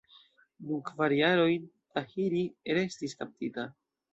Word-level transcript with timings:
Dum 0.69 0.79
kvar 0.87 1.15
jaroj 1.17 1.51
Tahirih 1.99 2.75
restis 2.79 3.17
kaptita. 3.21 3.69